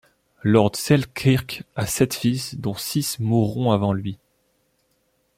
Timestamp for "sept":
1.85-2.15